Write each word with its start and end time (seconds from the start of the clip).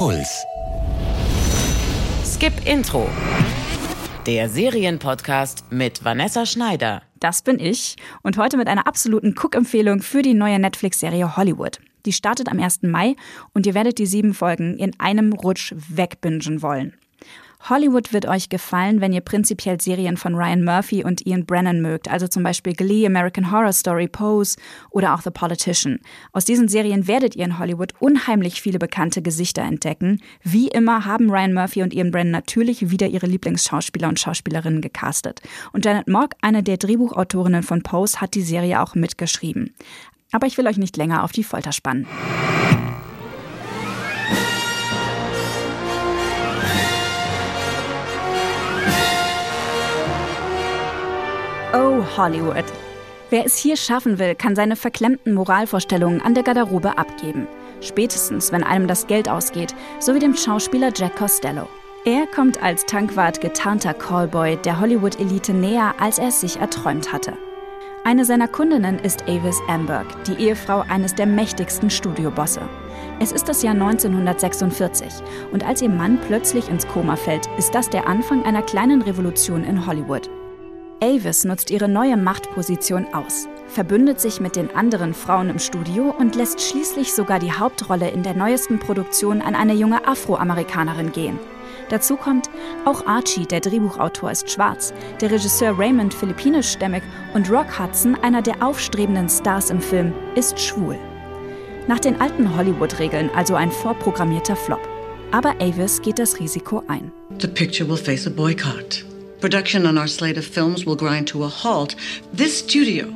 Puls. 0.00 0.46
Skip 2.24 2.54
Intro. 2.64 3.06
Der 4.24 4.48
Serienpodcast 4.48 5.70
mit 5.70 6.02
Vanessa 6.02 6.46
Schneider. 6.46 7.02
Das 7.18 7.42
bin 7.42 7.58
ich 7.58 7.96
und 8.22 8.38
heute 8.38 8.56
mit 8.56 8.66
einer 8.66 8.86
absoluten 8.86 9.34
Cook-Empfehlung 9.38 10.00
für 10.00 10.22
die 10.22 10.32
neue 10.32 10.58
Netflix-Serie 10.58 11.36
Hollywood. 11.36 11.80
Die 12.06 12.14
startet 12.14 12.48
am 12.48 12.58
1. 12.58 12.84
Mai 12.84 13.14
und 13.52 13.66
ihr 13.66 13.74
werdet 13.74 13.98
die 13.98 14.06
sieben 14.06 14.32
Folgen 14.32 14.78
in 14.78 14.98
einem 14.98 15.34
Rutsch 15.34 15.74
wegbingen 15.76 16.62
wollen. 16.62 16.94
Hollywood 17.68 18.12
wird 18.12 18.26
euch 18.26 18.48
gefallen, 18.48 19.00
wenn 19.00 19.12
ihr 19.12 19.20
prinzipiell 19.20 19.80
Serien 19.80 20.16
von 20.16 20.34
Ryan 20.34 20.64
Murphy 20.64 21.04
und 21.04 21.26
Ian 21.26 21.44
Brennan 21.44 21.82
mögt, 21.82 22.10
also 22.10 22.26
zum 22.26 22.42
Beispiel 22.42 22.72
Glee, 22.72 23.06
American 23.06 23.50
Horror 23.50 23.72
Story, 23.72 24.08
Pose 24.08 24.56
oder 24.90 25.14
auch 25.14 25.20
The 25.20 25.30
Politician. 25.30 25.98
Aus 26.32 26.44
diesen 26.44 26.68
Serien 26.68 27.06
werdet 27.06 27.36
ihr 27.36 27.44
in 27.44 27.58
Hollywood 27.58 27.92
unheimlich 28.00 28.60
viele 28.60 28.78
bekannte 28.78 29.20
Gesichter 29.20 29.62
entdecken. 29.62 30.20
Wie 30.42 30.68
immer 30.68 31.04
haben 31.04 31.30
Ryan 31.30 31.52
Murphy 31.52 31.82
und 31.82 31.92
Ian 31.92 32.10
Brennan 32.10 32.32
natürlich 32.32 32.90
wieder 32.90 33.08
ihre 33.08 33.26
Lieblingsschauspieler 33.26 34.08
und 34.08 34.18
Schauspielerinnen 34.18 34.80
gecastet. 34.80 35.42
Und 35.72 35.84
Janet 35.84 36.08
Mock, 36.08 36.30
eine 36.40 36.62
der 36.62 36.78
Drehbuchautorinnen 36.78 37.62
von 37.62 37.82
Pose, 37.82 38.20
hat 38.20 38.34
die 38.34 38.42
Serie 38.42 38.80
auch 38.80 38.94
mitgeschrieben. 38.94 39.74
Aber 40.32 40.46
ich 40.46 40.56
will 40.56 40.66
euch 40.66 40.78
nicht 40.78 40.96
länger 40.96 41.24
auf 41.24 41.32
die 41.32 41.44
Folter 41.44 41.72
spannen. 41.72 42.06
Hollywood. 52.16 52.64
Wer 53.30 53.46
es 53.46 53.56
hier 53.56 53.76
schaffen 53.76 54.18
will, 54.18 54.34
kann 54.34 54.56
seine 54.56 54.76
verklemmten 54.76 55.34
Moralvorstellungen 55.34 56.20
an 56.20 56.34
der 56.34 56.42
Garderobe 56.42 56.98
abgeben. 56.98 57.46
Spätestens, 57.80 58.52
wenn 58.52 58.64
einem 58.64 58.88
das 58.88 59.06
Geld 59.06 59.28
ausgeht, 59.28 59.74
so 60.00 60.14
wie 60.14 60.18
dem 60.18 60.36
Schauspieler 60.36 60.90
Jack 60.94 61.16
Costello. 61.16 61.68
Er 62.04 62.26
kommt 62.26 62.62
als 62.62 62.86
Tankwart 62.86 63.40
getarnter 63.40 63.94
Callboy 63.94 64.56
der 64.56 64.80
Hollywood-Elite 64.80 65.52
näher, 65.52 65.94
als 66.00 66.18
er 66.18 66.28
es 66.28 66.40
sich 66.40 66.56
erträumt 66.56 67.12
hatte. 67.12 67.34
Eine 68.02 68.24
seiner 68.24 68.48
Kundinnen 68.48 68.98
ist 68.98 69.24
Avis 69.28 69.60
Amberg, 69.68 70.06
die 70.24 70.34
Ehefrau 70.34 70.82
eines 70.88 71.14
der 71.14 71.26
mächtigsten 71.26 71.90
Studiobosse. 71.90 72.62
Es 73.20 73.30
ist 73.30 73.48
das 73.48 73.62
Jahr 73.62 73.74
1946 73.74 75.12
und 75.52 75.66
als 75.66 75.82
ihr 75.82 75.90
Mann 75.90 76.18
plötzlich 76.26 76.70
ins 76.70 76.88
Koma 76.88 77.16
fällt, 77.16 77.46
ist 77.58 77.74
das 77.74 77.90
der 77.90 78.08
Anfang 78.08 78.46
einer 78.46 78.62
kleinen 78.62 79.02
Revolution 79.02 79.62
in 79.62 79.86
Hollywood. 79.86 80.30
Avis 81.02 81.44
nutzt 81.44 81.70
ihre 81.70 81.88
neue 81.88 82.18
Machtposition 82.18 83.06
aus, 83.14 83.48
verbündet 83.68 84.20
sich 84.20 84.38
mit 84.38 84.54
den 84.54 84.74
anderen 84.74 85.14
Frauen 85.14 85.48
im 85.48 85.58
Studio 85.58 86.14
und 86.18 86.36
lässt 86.36 86.60
schließlich 86.60 87.14
sogar 87.14 87.38
die 87.38 87.52
Hauptrolle 87.52 88.10
in 88.10 88.22
der 88.22 88.34
neuesten 88.34 88.78
Produktion 88.78 89.40
an 89.40 89.54
eine 89.54 89.72
junge 89.72 90.06
Afroamerikanerin 90.06 91.12
gehen. 91.12 91.38
Dazu 91.88 92.16
kommt, 92.16 92.50
auch 92.84 93.06
Archie, 93.06 93.46
der 93.46 93.60
Drehbuchautor, 93.60 94.30
ist 94.30 94.50
schwarz, 94.50 94.92
der 95.20 95.30
Regisseur 95.30 95.76
Raymond 95.78 96.12
philippinischstämmig 96.12 97.02
und 97.32 97.50
Rock 97.50 97.78
Hudson, 97.78 98.14
einer 98.22 98.42
der 98.42 98.62
aufstrebenden 98.62 99.28
Stars 99.28 99.70
im 99.70 99.80
Film, 99.80 100.12
ist 100.34 100.60
schwul. 100.60 100.98
Nach 101.88 101.98
den 101.98 102.20
alten 102.20 102.54
Hollywood-Regeln 102.56 103.30
also 103.34 103.54
ein 103.54 103.72
vorprogrammierter 103.72 104.54
Flop. 104.54 104.80
Aber 105.32 105.54
Avis 105.60 106.02
geht 106.02 106.18
das 106.18 106.38
Risiko 106.38 106.82
ein. 106.88 107.10
The 107.40 107.48
picture 107.48 107.88
will 107.88 107.96
face 107.96 108.26
a 108.26 108.30
boycott. 108.30 109.09
Production 109.40 109.86
on 109.86 109.96
our 109.96 110.06
slate 110.06 110.36
of 110.36 110.44
films 110.44 110.84
will 110.84 110.96
grind 110.96 111.26
to 111.28 111.44
a 111.44 111.48
halt. 111.48 111.96
This 112.32 112.58
studio, 112.58 113.08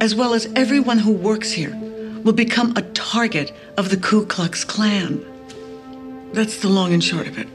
as 0.00 0.14
well 0.14 0.32
as 0.32 0.48
everyone 0.56 0.98
who 0.98 1.12
works 1.12 1.52
here, 1.52 1.76
will 2.24 2.32
become 2.32 2.72
a 2.76 2.82
target 2.94 3.52
of 3.76 3.90
the 3.90 3.96
Ku 3.98 4.24
Klux 4.24 4.64
Klan. 4.64 5.20
That's 6.32 6.60
the 6.60 6.68
long 6.68 6.94
and 6.94 7.04
short 7.04 7.28
of 7.28 7.38
it. 7.38 7.48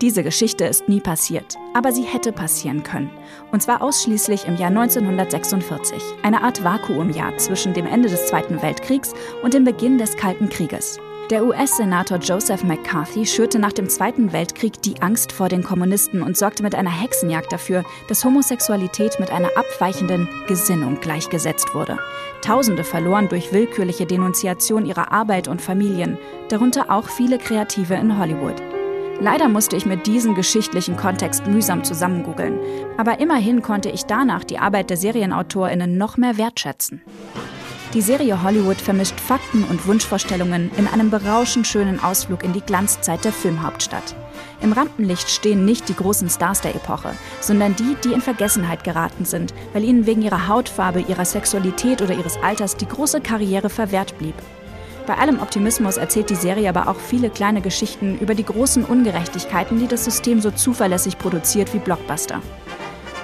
Diese 0.00 0.22
Geschichte 0.22 0.64
ist 0.64 0.88
nie 0.88 1.00
passiert, 1.00 1.56
aber 1.74 1.90
sie 1.90 2.04
hätte 2.04 2.30
passieren 2.30 2.84
können. 2.84 3.10
Und 3.50 3.64
zwar 3.64 3.82
ausschließlich 3.82 4.46
im 4.46 4.56
Jahr 4.56 4.70
1946, 4.70 6.00
eine 6.22 6.42
Art 6.42 6.62
Vakuumjahr 6.62 7.36
zwischen 7.38 7.74
dem 7.74 7.86
Ende 7.86 8.08
des 8.08 8.28
Zweiten 8.28 8.62
Weltkriegs 8.62 9.12
und 9.42 9.54
dem 9.54 9.64
Beginn 9.64 9.98
des 9.98 10.16
Kalten 10.16 10.48
Krieges. 10.48 11.00
Der 11.30 11.44
US-Senator 11.44 12.16
Joseph 12.16 12.64
McCarthy 12.64 13.26
schürte 13.26 13.58
nach 13.58 13.74
dem 13.74 13.90
Zweiten 13.90 14.32
Weltkrieg 14.32 14.80
die 14.80 15.02
Angst 15.02 15.30
vor 15.30 15.50
den 15.50 15.62
Kommunisten 15.62 16.22
und 16.22 16.38
sorgte 16.38 16.62
mit 16.62 16.74
einer 16.74 16.90
Hexenjagd 16.90 17.52
dafür, 17.52 17.84
dass 18.08 18.24
Homosexualität 18.24 19.20
mit 19.20 19.30
einer 19.30 19.50
abweichenden 19.54 20.26
Gesinnung 20.46 21.00
gleichgesetzt 21.00 21.74
wurde. 21.74 21.98
Tausende 22.40 22.82
verloren 22.82 23.28
durch 23.28 23.52
willkürliche 23.52 24.06
Denunziation 24.06 24.86
ihrer 24.86 25.12
Arbeit 25.12 25.48
und 25.48 25.60
Familien, 25.60 26.16
darunter 26.48 26.90
auch 26.90 27.10
viele 27.10 27.36
Kreative 27.36 27.94
in 27.94 28.18
Hollywood. 28.18 28.56
Leider 29.20 29.50
musste 29.50 29.76
ich 29.76 29.84
mir 29.84 29.98
diesen 29.98 30.34
geschichtlichen 30.34 30.96
Kontext 30.96 31.46
mühsam 31.46 31.84
zusammengoogeln, 31.84 32.58
aber 32.96 33.20
immerhin 33.20 33.60
konnte 33.60 33.90
ich 33.90 34.04
danach 34.06 34.44
die 34.44 34.58
Arbeit 34.58 34.88
der 34.88 34.96
Serienautorinnen 34.96 35.98
noch 35.98 36.16
mehr 36.16 36.38
wertschätzen. 36.38 37.02
Die 37.94 38.02
Serie 38.02 38.42
Hollywood 38.42 38.78
vermischt 38.82 39.18
Fakten 39.18 39.64
und 39.64 39.86
Wunschvorstellungen 39.86 40.70
in 40.76 40.86
einem 40.86 41.08
berauschend 41.08 41.66
schönen 41.66 42.04
Ausflug 42.04 42.44
in 42.44 42.52
die 42.52 42.60
Glanzzeit 42.60 43.24
der 43.24 43.32
Filmhauptstadt. 43.32 44.14
Im 44.60 44.74
Rampenlicht 44.74 45.30
stehen 45.30 45.64
nicht 45.64 45.88
die 45.88 45.94
großen 45.94 46.28
Stars 46.28 46.60
der 46.60 46.74
Epoche, 46.74 47.12
sondern 47.40 47.74
die, 47.76 47.96
die 48.04 48.12
in 48.12 48.20
Vergessenheit 48.20 48.84
geraten 48.84 49.24
sind, 49.24 49.54
weil 49.72 49.84
ihnen 49.84 50.04
wegen 50.04 50.20
ihrer 50.20 50.48
Hautfarbe, 50.48 51.00
ihrer 51.00 51.24
Sexualität 51.24 52.02
oder 52.02 52.14
ihres 52.14 52.36
Alters 52.42 52.76
die 52.76 52.88
große 52.88 53.22
Karriere 53.22 53.70
verwehrt 53.70 54.18
blieb. 54.18 54.34
Bei 55.06 55.16
allem 55.16 55.40
Optimismus 55.40 55.96
erzählt 55.96 56.28
die 56.28 56.34
Serie 56.34 56.68
aber 56.68 56.88
auch 56.88 57.00
viele 57.00 57.30
kleine 57.30 57.62
Geschichten 57.62 58.18
über 58.18 58.34
die 58.34 58.44
großen 58.44 58.84
Ungerechtigkeiten, 58.84 59.78
die 59.78 59.86
das 59.86 60.04
System 60.04 60.42
so 60.42 60.50
zuverlässig 60.50 61.16
produziert 61.16 61.72
wie 61.72 61.78
Blockbuster. 61.78 62.42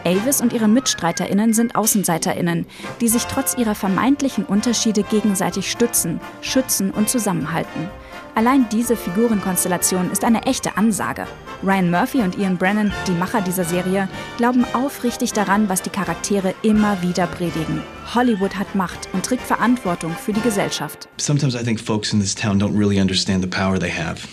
Avis 0.04 0.40
und 0.40 0.52
ihre 0.52 0.68
MitstreiterInnen 0.68 1.52
sind 1.52 1.76
AußenseiterInnen, 1.76 2.66
die 3.00 3.08
sich 3.08 3.24
trotz 3.24 3.56
ihrer 3.56 3.74
vermeintlichen 3.74 4.44
Unterschiede 4.44 5.02
gegenseitig 5.02 5.70
stützen, 5.70 6.20
schützen 6.40 6.90
und 6.90 7.08
zusammenhalten. 7.08 7.88
Allein 8.36 8.66
diese 8.70 8.96
Figurenkonstellation 8.96 10.10
ist 10.10 10.24
eine 10.24 10.42
echte 10.42 10.76
Ansage. 10.76 11.26
Ryan 11.62 11.90
Murphy 11.90 12.18
und 12.18 12.36
Ian 12.36 12.56
Brennan, 12.56 12.92
die 13.06 13.12
Macher 13.12 13.40
dieser 13.40 13.64
Serie, 13.64 14.08
glauben 14.38 14.64
aufrichtig 14.74 15.32
daran, 15.32 15.68
was 15.68 15.82
die 15.82 15.90
Charaktere 15.90 16.52
immer 16.62 17.00
wieder 17.00 17.28
predigen. 17.28 17.80
Hollywood 18.12 18.56
hat 18.56 18.74
Macht 18.74 19.08
und 19.12 19.24
trägt 19.24 19.42
Verantwortung 19.42 20.12
für 20.12 20.32
die 20.32 20.40
Gesellschaft. 20.40 21.08
Sometimes 21.16 21.54
I 21.54 21.62
think 21.62 21.80
folks 21.80 22.12
in 22.12 22.20
this 22.20 22.34
town 22.34 22.60
don't 22.60 22.76
really 22.76 23.00
understand 23.00 23.42
the 23.42 23.48
power 23.48 23.78
they 23.78 23.90
have. 23.90 24.26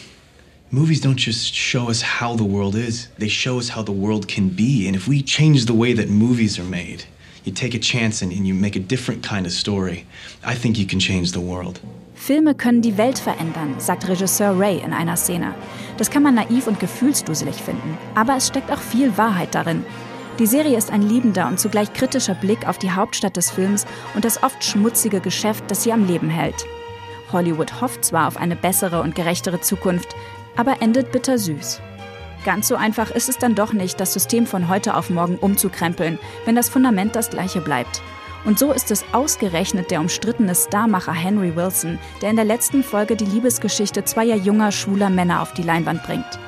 Movies 0.74 1.02
don't 1.02 1.18
just 1.18 1.54
show 1.54 1.90
us 1.90 2.02
how 2.02 2.34
the 2.34 2.46
world 2.46 2.76
is, 2.76 3.10
they 3.18 3.28
show 3.28 3.60
us 3.60 3.68
how 3.68 3.84
the 3.84 3.92
world 3.92 4.30
can 4.30 4.48
be. 4.48 4.88
And 4.88 4.96
if 4.96 5.06
we 5.06 5.22
change 5.22 5.66
the 5.66 5.74
way 5.74 5.92
that 5.92 6.08
movies 6.08 6.58
are 6.58 6.64
made, 6.64 7.04
you 7.44 7.52
take 7.52 7.76
a 7.76 7.78
chance 7.78 8.22
and, 8.22 8.32
and 8.32 8.48
you 8.48 8.54
make 8.54 8.78
a 8.78 8.80
different 8.80 9.22
kind 9.22 9.46
of 9.46 9.52
story, 9.52 10.06
I 10.46 10.56
think 10.56 10.80
you 10.80 10.86
can 10.86 11.02
change 11.02 11.34
the 11.34 11.42
world. 11.42 11.82
Filme 12.16 12.56
können 12.56 12.82
die 12.82 12.98
Welt 12.98 13.20
verändern, 13.20 13.76
sagt 13.80 14.08
Regisseur 14.08 14.58
Ray 14.58 14.80
in 14.80 14.94
einer 14.94 15.18
Szene. 15.18 15.54
Das 15.98 16.10
kann 16.10 16.24
man 16.24 16.36
naiv 16.36 16.68
und 16.68 16.80
gefühlsduselig 16.80 17.56
finden, 17.56 17.98
aber 18.16 18.38
es 18.38 18.48
steckt 18.48 18.72
auch 18.72 18.80
viel 18.80 19.18
Wahrheit 19.18 19.54
darin. 19.54 19.84
Die 20.40 20.48
Serie 20.48 20.78
ist 20.78 20.90
ein 20.90 21.02
liebender 21.02 21.50
und 21.50 21.60
zugleich 21.60 21.92
kritischer 21.92 22.36
Blick 22.36 22.66
auf 22.66 22.78
die 22.78 22.92
Hauptstadt 22.92 23.36
des 23.36 23.52
Films 23.52 23.86
und 24.16 24.24
das 24.24 24.42
oft 24.42 24.64
schmutzige 24.64 25.20
Geschäft, 25.20 25.66
das 25.68 25.84
sie 25.84 25.92
am 25.92 26.08
Leben 26.08 26.30
hält. 26.30 26.66
Hollywood 27.34 27.82
hofft 27.82 28.06
zwar 28.06 28.30
auf 28.30 28.38
eine 28.38 28.56
bessere 28.56 29.02
und 29.02 29.16
gerechtere 29.16 29.60
Zukunft, 29.60 30.16
aber 30.56 30.82
endet 30.82 31.12
bittersüß. 31.12 31.82
Ganz 32.44 32.68
so 32.68 32.76
einfach 32.76 33.12
ist 33.12 33.30
es 33.30 33.38
dann 33.38 33.56
doch 33.56 33.72
nicht, 33.72 34.00
das 34.00 34.14
System 34.14 34.48
von 34.48 34.68
heute 34.68 34.96
auf 34.96 35.10
morgen 35.10 35.38
umzukrempeln, 35.38 36.18
wenn 36.46 36.56
das 36.56 36.70
Fundament 36.70 37.16
das 37.16 37.30
gleiche 37.30 37.62
bleibt. 37.62 38.02
Und 38.44 38.58
so 38.58 38.72
ist 38.72 38.90
es 38.90 39.06
ausgerechnet 39.12 39.92
der 39.92 40.00
umstrittene 40.00 40.56
Starmacher 40.56 41.14
Henry 41.14 41.56
Wilson, 41.56 42.00
der 42.22 42.32
in 42.32 42.36
der 42.36 42.46
letzten 42.46 42.84
Folge 42.84 43.16
die 43.16 43.26
Liebesgeschichte 43.26 44.04
zweier 44.04 44.36
junger, 44.36 44.72
schwuler 44.72 45.12
Männer 45.12 45.42
auf 45.42 45.54
die 45.54 45.62
Leinwand 45.62 46.02
bringt. 46.04 46.40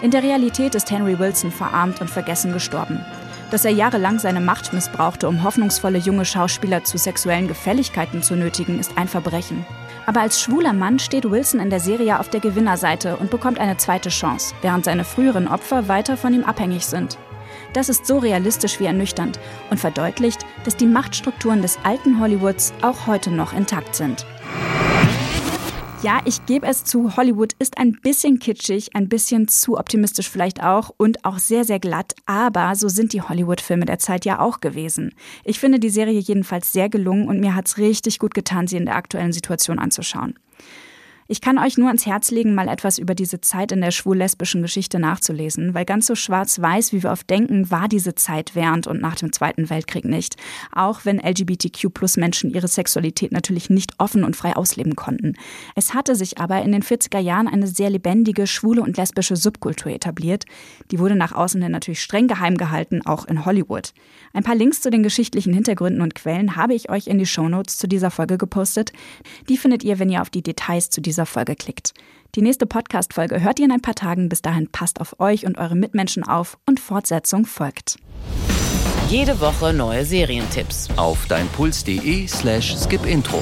In 0.00 0.10
der 0.10 0.22
Realität 0.22 0.74
ist 0.74 0.90
Henry 0.90 1.18
Wilson 1.18 1.50
verarmt 1.50 2.00
und 2.00 2.08
vergessen 2.08 2.52
gestorben. 2.52 3.04
Dass 3.50 3.64
er 3.64 3.70
jahrelang 3.70 4.18
seine 4.18 4.40
Macht 4.40 4.72
missbrauchte, 4.72 5.28
um 5.28 5.42
hoffnungsvolle 5.44 5.98
junge 5.98 6.24
Schauspieler 6.24 6.84
zu 6.84 6.98
sexuellen 6.98 7.48
Gefälligkeiten 7.48 8.22
zu 8.22 8.34
nötigen, 8.34 8.80
ist 8.80 8.92
ein 8.96 9.08
Verbrechen. 9.08 9.64
Aber 10.06 10.20
als 10.20 10.40
schwuler 10.40 10.72
Mann 10.72 11.00
steht 11.00 11.28
Wilson 11.28 11.60
in 11.60 11.68
der 11.68 11.80
Serie 11.80 12.20
auf 12.20 12.30
der 12.30 12.40
Gewinnerseite 12.40 13.16
und 13.16 13.30
bekommt 13.30 13.58
eine 13.58 13.76
zweite 13.76 14.08
Chance, 14.08 14.54
während 14.62 14.84
seine 14.84 15.04
früheren 15.04 15.48
Opfer 15.48 15.88
weiter 15.88 16.16
von 16.16 16.32
ihm 16.32 16.44
abhängig 16.44 16.86
sind. 16.86 17.18
Das 17.72 17.88
ist 17.88 18.06
so 18.06 18.18
realistisch 18.18 18.80
wie 18.80 18.86
ernüchternd 18.86 19.38
und 19.70 19.78
verdeutlicht, 19.78 20.46
dass 20.64 20.76
die 20.76 20.86
Machtstrukturen 20.86 21.60
des 21.60 21.78
alten 21.82 22.20
Hollywoods 22.20 22.72
auch 22.82 23.06
heute 23.06 23.30
noch 23.30 23.52
intakt 23.52 23.94
sind. 23.94 24.24
Ja, 26.02 26.20
ich 26.24 26.44
gebe 26.46 26.66
es 26.66 26.84
zu, 26.84 27.16
Hollywood 27.16 27.54
ist 27.58 27.78
ein 27.78 27.98
bisschen 28.00 28.38
kitschig, 28.38 28.94
ein 28.94 29.08
bisschen 29.08 29.48
zu 29.48 29.78
optimistisch 29.78 30.28
vielleicht 30.28 30.62
auch 30.62 30.92
und 30.96 31.24
auch 31.24 31.38
sehr, 31.38 31.64
sehr 31.64 31.80
glatt, 31.80 32.14
aber 32.26 32.74
so 32.76 32.88
sind 32.88 33.12
die 33.12 33.22
Hollywood-Filme 33.22 33.86
der 33.86 33.98
Zeit 33.98 34.24
ja 34.24 34.38
auch 34.38 34.60
gewesen. 34.60 35.14
Ich 35.42 35.58
finde 35.58 35.80
die 35.80 35.90
Serie 35.90 36.20
jedenfalls 36.20 36.72
sehr 36.72 36.88
gelungen 36.88 37.28
und 37.28 37.40
mir 37.40 37.54
hat 37.54 37.66
es 37.66 37.78
richtig 37.78 38.18
gut 38.18 38.34
getan, 38.34 38.66
sie 38.66 38.76
in 38.76 38.84
der 38.84 38.96
aktuellen 38.96 39.32
Situation 39.32 39.78
anzuschauen. 39.78 40.38
Ich 41.28 41.40
kann 41.40 41.58
euch 41.58 41.76
nur 41.76 41.88
ans 41.88 42.06
Herz 42.06 42.30
legen, 42.30 42.54
mal 42.54 42.68
etwas 42.68 42.98
über 42.98 43.16
diese 43.16 43.40
Zeit 43.40 43.72
in 43.72 43.80
der 43.80 43.90
schwul-lesbischen 43.90 44.62
Geschichte 44.62 45.00
nachzulesen, 45.00 45.74
weil 45.74 45.84
ganz 45.84 46.06
so 46.06 46.14
schwarz-weiß, 46.14 46.92
wie 46.92 47.02
wir 47.02 47.10
oft 47.10 47.28
denken, 47.28 47.68
war 47.68 47.88
diese 47.88 48.14
Zeit 48.14 48.52
während 48.54 48.86
und 48.86 49.00
nach 49.00 49.16
dem 49.16 49.32
Zweiten 49.32 49.68
Weltkrieg 49.68 50.04
nicht. 50.04 50.36
Auch 50.70 51.00
wenn 51.04 51.18
LGBTQ-Plus-Menschen 51.18 52.50
ihre 52.50 52.68
Sexualität 52.68 53.32
natürlich 53.32 53.70
nicht 53.70 53.94
offen 53.98 54.22
und 54.22 54.36
frei 54.36 54.54
ausleben 54.54 54.94
konnten. 54.94 55.34
Es 55.74 55.94
hatte 55.94 56.14
sich 56.14 56.38
aber 56.38 56.62
in 56.62 56.70
den 56.70 56.84
40er 56.84 57.18
Jahren 57.18 57.48
eine 57.48 57.66
sehr 57.66 57.90
lebendige 57.90 58.46
schwule 58.46 58.82
und 58.82 58.96
lesbische 58.96 59.34
Subkultur 59.34 59.90
etabliert. 59.90 60.44
Die 60.92 61.00
wurde 61.00 61.16
nach 61.16 61.32
außen 61.32 61.60
hin 61.60 61.72
natürlich 61.72 62.02
streng 62.02 62.28
geheim 62.28 62.56
gehalten, 62.56 63.04
auch 63.04 63.24
in 63.24 63.44
Hollywood. 63.44 63.94
Ein 64.32 64.44
paar 64.44 64.54
Links 64.54 64.80
zu 64.80 64.90
den 64.90 65.02
geschichtlichen 65.02 65.52
Hintergründen 65.52 66.02
und 66.02 66.14
Quellen 66.14 66.54
habe 66.54 66.74
ich 66.74 66.88
euch 66.88 67.08
in 67.08 67.18
die 67.18 67.26
Shownotes 67.26 67.78
zu 67.78 67.88
dieser 67.88 68.12
Folge 68.12 68.38
gepostet. 68.38 68.92
Die 69.48 69.56
findet 69.56 69.82
ihr, 69.82 69.98
wenn 69.98 70.08
ihr 70.08 70.22
auf 70.22 70.30
die 70.30 70.42
Details 70.42 70.88
zu 70.88 71.00
dieser 71.00 71.15
Folge 71.24 71.56
klickt. 71.56 71.94
Die 72.34 72.42
nächste 72.42 72.66
Podcast-Folge 72.66 73.40
hört 73.42 73.58
ihr 73.58 73.64
in 73.64 73.72
ein 73.72 73.80
paar 73.80 73.94
Tagen. 73.94 74.28
Bis 74.28 74.42
dahin 74.42 74.68
passt 74.68 75.00
auf 75.00 75.18
euch 75.20 75.46
und 75.46 75.56
eure 75.56 75.74
Mitmenschen 75.76 76.22
auf 76.22 76.58
und 76.66 76.80
Fortsetzung 76.80 77.46
folgt. 77.46 77.96
Jede 79.08 79.40
Woche 79.40 79.72
neue 79.72 80.04
Serientipps 80.04 80.88
auf 80.96 81.26
deinpuls.de 81.28 82.26
slash 82.26 82.76
skipintro. 82.76 83.40